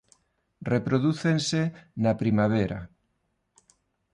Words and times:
Reprodúcense 0.71 1.61
na 2.03 2.11
primavera. 2.21 2.79